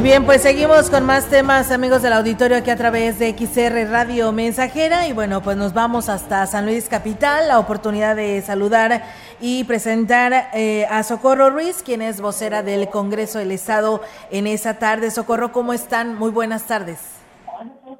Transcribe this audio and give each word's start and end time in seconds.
bien, 0.00 0.24
pues 0.24 0.42
seguimos 0.42 0.90
con 0.90 1.06
más 1.06 1.30
temas, 1.30 1.70
amigos 1.70 2.02
del 2.02 2.14
auditorio, 2.14 2.56
aquí 2.56 2.70
a 2.70 2.76
través 2.76 3.20
de 3.20 3.30
XR 3.30 3.88
Radio 3.88 4.32
Mensajera. 4.32 5.06
Y 5.06 5.12
bueno, 5.12 5.40
pues 5.40 5.56
nos 5.56 5.72
vamos 5.72 6.08
hasta 6.08 6.44
San 6.46 6.66
Luis 6.66 6.88
Capital, 6.88 7.46
la 7.46 7.60
oportunidad 7.60 8.16
de 8.16 8.40
saludar 8.40 9.02
y 9.40 9.62
presentar 9.64 10.48
eh, 10.52 10.84
a 10.90 11.04
Socorro 11.04 11.50
Ruiz, 11.50 11.84
quien 11.84 12.02
es 12.02 12.20
vocera 12.20 12.64
del 12.64 12.88
Congreso 12.88 13.38
del 13.38 13.52
Estado 13.52 14.00
en 14.32 14.48
esa 14.48 14.80
tarde. 14.80 15.12
Socorro, 15.12 15.52
¿cómo 15.52 15.72
están? 15.72 16.18
Muy 16.18 16.32
buenas 16.32 16.66
tardes. 16.66 17.22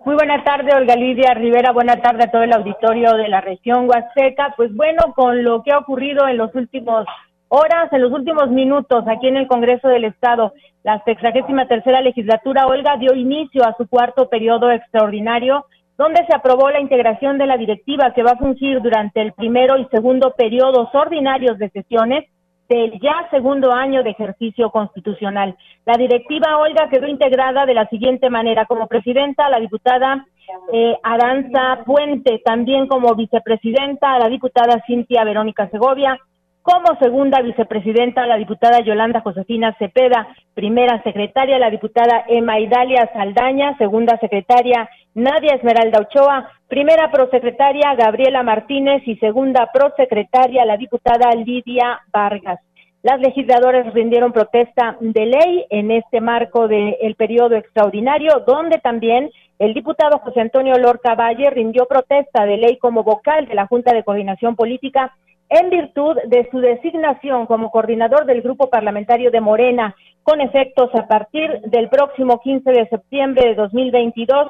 Muy 0.04 0.16
buena 0.16 0.42
tarde, 0.42 0.74
Olga 0.74 0.96
Lidia 0.96 1.32
Rivera. 1.34 1.70
Buena 1.70 2.02
tarde 2.02 2.24
a 2.24 2.30
todo 2.30 2.42
el 2.42 2.52
auditorio 2.52 3.14
de 3.14 3.28
la 3.28 3.40
región 3.40 3.88
Huasteca. 3.88 4.52
Pues 4.56 4.74
bueno, 4.74 5.14
con 5.14 5.44
lo 5.44 5.62
que 5.62 5.70
ha 5.70 5.78
ocurrido 5.78 6.26
en 6.26 6.38
los 6.38 6.52
últimos 6.56 7.06
horas, 7.54 7.92
en 7.92 8.02
los 8.02 8.12
últimos 8.12 8.50
minutos 8.50 9.04
aquí 9.06 9.28
en 9.28 9.36
el 9.36 9.46
Congreso 9.46 9.88
del 9.88 10.04
Estado, 10.04 10.52
la 10.82 11.02
sexagésima 11.04 11.66
tercera 11.66 12.00
legislatura, 12.00 12.66
Olga 12.66 12.96
dio 12.96 13.14
inicio 13.14 13.64
a 13.64 13.74
su 13.76 13.88
cuarto 13.88 14.28
periodo 14.28 14.70
extraordinario, 14.70 15.66
donde 15.96 16.26
se 16.26 16.34
aprobó 16.34 16.70
la 16.70 16.80
integración 16.80 17.38
de 17.38 17.46
la 17.46 17.56
directiva 17.56 18.12
que 18.12 18.24
va 18.24 18.32
a 18.32 18.38
fungir 18.38 18.82
durante 18.82 19.22
el 19.22 19.32
primero 19.32 19.78
y 19.78 19.86
segundo 19.86 20.34
periodos 20.36 20.88
ordinarios 20.92 21.56
de 21.58 21.70
sesiones 21.70 22.24
del 22.68 22.98
ya 23.00 23.28
segundo 23.30 23.72
año 23.72 24.02
de 24.02 24.10
ejercicio 24.10 24.70
constitucional. 24.70 25.56
La 25.86 25.96
directiva 25.96 26.56
Olga 26.58 26.88
quedó 26.90 27.06
integrada 27.06 27.66
de 27.66 27.74
la 27.74 27.86
siguiente 27.88 28.30
manera, 28.30 28.66
como 28.66 28.88
presidenta 28.88 29.48
la 29.48 29.60
diputada 29.60 30.26
eh, 30.72 30.96
Aranza 31.02 31.84
Puente, 31.84 32.40
también 32.44 32.88
como 32.88 33.14
vicepresidenta 33.14 34.18
la 34.18 34.28
diputada 34.28 34.82
Cintia 34.86 35.24
Verónica 35.24 35.68
Segovia, 35.68 36.18
como 36.64 36.98
segunda 36.98 37.42
vicepresidenta 37.42 38.26
la 38.26 38.38
diputada 38.38 38.80
Yolanda 38.80 39.20
Josefina 39.20 39.76
Cepeda, 39.78 40.28
primera 40.54 41.02
secretaria 41.02 41.58
la 41.58 41.68
diputada 41.68 42.24
Emma 42.26 42.58
Idalia 42.58 43.10
Saldaña, 43.12 43.76
segunda 43.76 44.16
secretaria 44.18 44.88
Nadia 45.12 45.56
Esmeralda 45.56 46.00
Ochoa, 46.00 46.50
primera 46.66 47.10
prosecretaria 47.10 47.94
Gabriela 47.96 48.42
Martínez 48.42 49.02
y 49.04 49.16
segunda 49.16 49.68
prosecretaria 49.74 50.64
la 50.64 50.78
diputada 50.78 51.32
Lidia 51.32 52.00
Vargas. 52.10 52.60
Las 53.02 53.20
legisladoras 53.20 53.92
rindieron 53.92 54.32
protesta 54.32 54.96
de 55.00 55.26
ley 55.26 55.66
en 55.68 55.90
este 55.90 56.22
marco 56.22 56.66
del 56.66 57.14
periodo 57.18 57.56
extraordinario, 57.56 58.42
donde 58.46 58.78
también 58.78 59.30
el 59.58 59.74
diputado 59.74 60.18
José 60.20 60.40
Antonio 60.40 60.78
Lorca 60.78 61.14
Valle 61.14 61.50
rindió 61.50 61.84
protesta 61.84 62.46
de 62.46 62.56
ley 62.56 62.78
como 62.78 63.02
vocal 63.02 63.46
de 63.46 63.54
la 63.54 63.66
Junta 63.66 63.92
de 63.92 64.02
Coordinación 64.02 64.56
Política 64.56 65.14
en 65.48 65.70
virtud 65.70 66.16
de 66.26 66.48
su 66.50 66.58
designación 66.58 67.46
como 67.46 67.70
coordinador 67.70 68.26
del 68.26 68.42
grupo 68.42 68.68
parlamentario 68.68 69.30
de 69.30 69.40
Morena, 69.40 69.94
con 70.22 70.40
efectos 70.40 70.90
a 70.94 71.06
partir 71.06 71.60
del 71.66 71.88
próximo 71.88 72.40
15 72.40 72.70
de 72.70 72.88
septiembre 72.88 73.50
de 73.50 73.54
2022. 73.54 74.48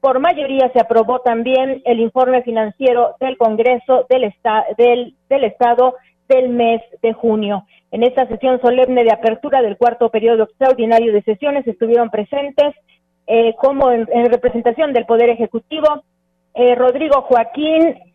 Por 0.00 0.20
mayoría 0.20 0.70
se 0.72 0.80
aprobó 0.80 1.20
también 1.20 1.80
el 1.86 1.98
informe 2.00 2.42
financiero 2.42 3.14
del 3.20 3.38
Congreso 3.38 4.06
del, 4.08 4.32
del, 5.28 5.44
Estado 5.44 5.94
del 6.28 6.50
mes 6.50 6.82
de 7.02 7.14
junio. 7.14 7.64
En 7.90 8.02
esta 8.02 8.26
sesión 8.26 8.60
solemne 8.60 9.04
de 9.04 9.12
apertura 9.12 9.62
del 9.62 9.78
cuarto 9.78 10.10
periodo 10.10 10.44
extraordinario 10.44 11.12
de 11.12 11.22
sesiones 11.22 11.66
estuvieron 11.66 12.10
presentes 12.10 12.74
eh, 13.26 13.54
como 13.56 13.90
en, 13.90 14.06
representación 14.26 14.92
del 14.92 15.06
Poder 15.06 15.30
Ejecutivo 15.30 16.04
eh, 16.52 16.74
Rodrigo 16.74 17.22
Joaquín 17.22 18.13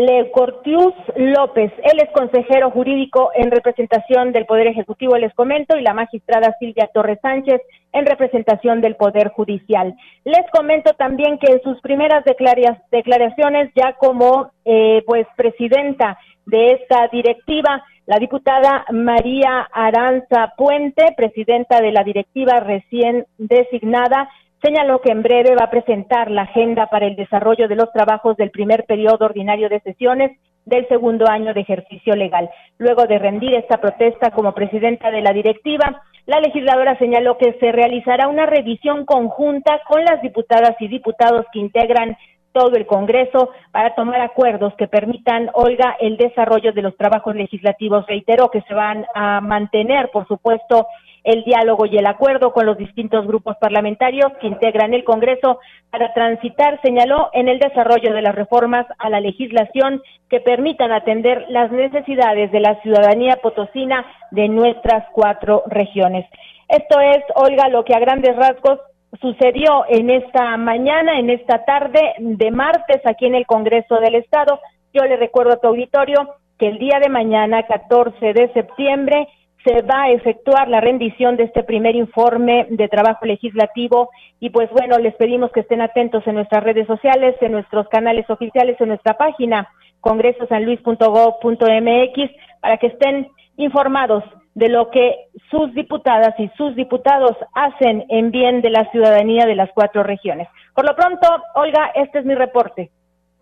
le 0.00 0.30
Cortius 0.30 0.94
López, 1.14 1.70
él 1.82 2.00
es 2.02 2.10
consejero 2.14 2.70
jurídico 2.70 3.32
en 3.34 3.50
representación 3.50 4.32
del 4.32 4.46
Poder 4.46 4.66
Ejecutivo, 4.66 5.18
les 5.18 5.34
comento, 5.34 5.76
y 5.76 5.82
la 5.82 5.92
magistrada 5.92 6.56
Silvia 6.58 6.88
Torres 6.94 7.18
Sánchez 7.20 7.60
en 7.92 8.06
representación 8.06 8.80
del 8.80 8.96
Poder 8.96 9.28
Judicial. 9.28 9.94
Les 10.24 10.50
comento 10.52 10.94
también 10.94 11.38
que 11.38 11.52
en 11.52 11.60
sus 11.62 11.78
primeras 11.82 12.24
declaraciones, 12.24 13.70
ya 13.74 13.92
como 13.98 14.50
eh, 14.64 15.02
pues 15.06 15.26
presidenta 15.36 16.18
de 16.46 16.72
esta 16.72 17.08
directiva, 17.08 17.84
la 18.06 18.18
diputada 18.18 18.86
María 18.92 19.68
Aranza 19.70 20.54
Puente, 20.56 21.12
presidenta 21.14 21.82
de 21.82 21.92
la 21.92 22.04
directiva 22.04 22.60
recién 22.60 23.26
designada, 23.36 24.30
señaló 24.62 25.00
que 25.00 25.10
en 25.10 25.22
breve 25.22 25.54
va 25.54 25.64
a 25.64 25.70
presentar 25.70 26.30
la 26.30 26.42
agenda 26.42 26.86
para 26.86 27.06
el 27.06 27.16
desarrollo 27.16 27.68
de 27.68 27.76
los 27.76 27.92
trabajos 27.92 28.36
del 28.36 28.50
primer 28.50 28.84
periodo 28.84 29.24
ordinario 29.24 29.68
de 29.68 29.80
sesiones 29.80 30.38
del 30.66 30.86
segundo 30.88 31.28
año 31.28 31.54
de 31.54 31.60
ejercicio 31.60 32.14
legal. 32.14 32.50
Luego 32.78 33.04
de 33.06 33.18
rendir 33.18 33.54
esta 33.54 33.78
protesta 33.78 34.30
como 34.30 34.52
presidenta 34.52 35.10
de 35.10 35.22
la 35.22 35.32
directiva, 35.32 36.02
la 36.26 36.40
legisladora 36.40 36.98
señaló 36.98 37.38
que 37.38 37.56
se 37.58 37.72
realizará 37.72 38.28
una 38.28 38.46
revisión 38.46 39.04
conjunta 39.04 39.80
con 39.88 40.04
las 40.04 40.20
diputadas 40.22 40.76
y 40.78 40.88
diputados 40.88 41.46
que 41.52 41.58
integran 41.58 42.16
todo 42.52 42.76
el 42.76 42.86
Congreso 42.86 43.50
para 43.70 43.94
tomar 43.94 44.20
acuerdos 44.20 44.74
que 44.76 44.88
permitan, 44.88 45.50
Olga, 45.54 45.96
el 46.00 46.16
desarrollo 46.16 46.72
de 46.72 46.82
los 46.82 46.96
trabajos 46.96 47.34
legislativos. 47.34 48.06
Reiteró 48.06 48.50
que 48.50 48.62
se 48.62 48.74
van 48.74 49.06
a 49.14 49.40
mantener, 49.40 50.10
por 50.12 50.26
supuesto, 50.26 50.86
el 51.24 51.44
diálogo 51.44 51.86
y 51.86 51.96
el 51.96 52.06
acuerdo 52.06 52.52
con 52.52 52.66
los 52.66 52.78
distintos 52.78 53.26
grupos 53.26 53.56
parlamentarios 53.58 54.32
que 54.40 54.46
integran 54.46 54.94
el 54.94 55.04
Congreso 55.04 55.58
para 55.90 56.12
transitar, 56.14 56.80
señaló, 56.82 57.30
en 57.32 57.48
el 57.48 57.58
desarrollo 57.58 58.12
de 58.12 58.22
las 58.22 58.34
reformas 58.34 58.86
a 58.98 59.10
la 59.10 59.20
legislación 59.20 60.02
que 60.28 60.40
permitan 60.40 60.92
atender 60.92 61.46
las 61.48 61.70
necesidades 61.72 62.50
de 62.52 62.60
la 62.60 62.80
ciudadanía 62.82 63.36
potosina 63.36 64.06
de 64.30 64.48
nuestras 64.48 65.04
cuatro 65.12 65.62
regiones. 65.66 66.26
Esto 66.68 67.00
es, 67.00 67.18
Olga, 67.34 67.68
lo 67.68 67.84
que 67.84 67.94
a 67.94 67.98
grandes 67.98 68.36
rasgos 68.36 68.78
sucedió 69.20 69.84
en 69.88 70.08
esta 70.10 70.56
mañana, 70.56 71.18
en 71.18 71.30
esta 71.30 71.64
tarde 71.64 72.14
de 72.18 72.50
martes 72.50 73.00
aquí 73.04 73.26
en 73.26 73.34
el 73.34 73.46
Congreso 73.46 73.96
del 73.96 74.14
Estado. 74.14 74.60
Yo 74.94 75.04
le 75.04 75.16
recuerdo 75.16 75.52
a 75.52 75.60
tu 75.60 75.68
auditorio 75.68 76.36
que 76.58 76.68
el 76.68 76.78
día 76.78 77.00
de 77.00 77.08
mañana, 77.08 77.64
14 77.64 78.32
de 78.32 78.52
septiembre, 78.52 79.26
se 79.64 79.82
va 79.82 80.04
a 80.04 80.10
efectuar 80.10 80.68
la 80.68 80.80
rendición 80.80 81.36
de 81.36 81.42
este 81.44 81.62
primer 81.62 81.94
informe 81.94 82.66
de 82.70 82.88
trabajo 82.88 83.26
legislativo 83.26 84.08
y 84.38 84.48
pues 84.50 84.70
bueno, 84.70 84.98
les 84.98 85.14
pedimos 85.16 85.52
que 85.52 85.60
estén 85.60 85.82
atentos 85.82 86.26
en 86.26 86.36
nuestras 86.36 86.64
redes 86.64 86.86
sociales, 86.86 87.36
en 87.40 87.52
nuestros 87.52 87.86
canales 87.88 88.28
oficiales, 88.30 88.80
en 88.80 88.88
nuestra 88.88 89.14
página 89.14 89.68
congresosanluis.gov.mx 90.00 92.30
para 92.60 92.76
que 92.78 92.86
estén 92.86 93.28
informados 93.56 94.24
de 94.54 94.68
lo 94.68 94.90
que 94.90 95.26
sus 95.50 95.74
diputadas 95.74 96.34
y 96.38 96.48
sus 96.56 96.74
diputados 96.74 97.36
hacen 97.54 98.06
en 98.08 98.30
bien 98.30 98.62
de 98.62 98.70
la 98.70 98.90
ciudadanía 98.90 99.44
de 99.46 99.54
las 99.54 99.70
cuatro 99.74 100.02
regiones. 100.02 100.48
Por 100.74 100.86
lo 100.86 100.96
pronto, 100.96 101.28
Olga, 101.54 101.92
este 101.94 102.20
es 102.20 102.24
mi 102.24 102.34
reporte. 102.34 102.90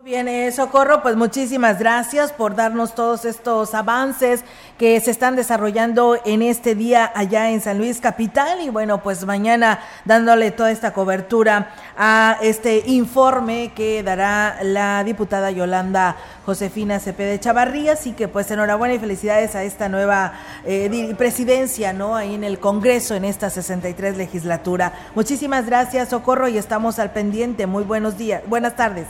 Bien, 0.01 0.29
Socorro, 0.53 1.01
pues 1.01 1.17
muchísimas 1.17 1.77
gracias 1.77 2.31
por 2.31 2.55
darnos 2.55 2.95
todos 2.95 3.25
estos 3.25 3.73
avances 3.73 4.45
que 4.77 4.97
se 5.01 5.11
están 5.11 5.35
desarrollando 5.35 6.17
en 6.23 6.41
este 6.41 6.73
día 6.73 7.11
allá 7.13 7.49
en 7.49 7.59
San 7.59 7.79
Luis 7.79 7.99
Capital 7.99 8.61
y 8.61 8.69
bueno, 8.69 9.03
pues 9.03 9.25
mañana 9.25 9.81
dándole 10.05 10.51
toda 10.51 10.71
esta 10.71 10.93
cobertura 10.93 11.73
a 11.97 12.37
este 12.41 12.81
informe 12.85 13.73
que 13.75 14.01
dará 14.01 14.59
la 14.63 15.03
diputada 15.03 15.51
Yolanda 15.51 16.15
Josefina 16.45 17.01
Cepeda 17.01 17.37
Chavarría, 17.37 17.91
así 17.91 18.13
que 18.13 18.29
pues 18.29 18.49
enhorabuena 18.51 18.93
y 18.93 18.99
felicidades 18.99 19.53
a 19.55 19.63
esta 19.63 19.89
nueva 19.89 20.31
eh, 20.63 21.13
presidencia, 21.17 21.91
¿no? 21.91 22.15
Ahí 22.15 22.35
en 22.35 22.45
el 22.45 22.59
Congreso 22.59 23.15
en 23.15 23.25
esta 23.25 23.49
63 23.49 24.15
legislatura. 24.15 24.93
Muchísimas 25.13 25.65
gracias, 25.65 26.07
Socorro, 26.07 26.47
y 26.47 26.57
estamos 26.57 26.99
al 26.99 27.11
pendiente. 27.11 27.67
Muy 27.67 27.83
buenos 27.83 28.17
días, 28.17 28.43
buenas 28.47 28.77
tardes. 28.77 29.07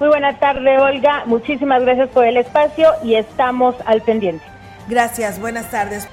Muy 0.00 0.08
buena 0.08 0.38
tarde, 0.38 0.78
Olga. 0.78 1.24
Muchísimas 1.26 1.82
gracias 1.82 2.08
por 2.10 2.24
el 2.24 2.36
espacio 2.36 2.90
y 3.02 3.14
estamos 3.14 3.74
al 3.84 4.02
pendiente. 4.02 4.44
Gracias, 4.88 5.40
buenas 5.40 5.70
tardes. 5.70 6.08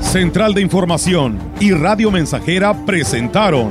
Central 0.00 0.54
de 0.54 0.60
Información 0.62 1.38
y 1.60 1.72
Radio 1.72 2.10
Mensajera 2.10 2.74
presentaron 2.86 3.70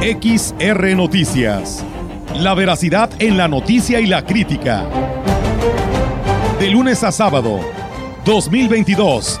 XR 0.00 0.96
Noticias. 0.96 1.84
La 2.36 2.54
veracidad 2.54 3.10
en 3.20 3.36
la 3.36 3.48
noticia 3.48 4.00
y 4.00 4.06
la 4.06 4.24
crítica. 4.24 4.84
De 6.58 6.70
lunes 6.70 7.02
a 7.04 7.12
sábado, 7.12 7.60
2022 8.24 9.40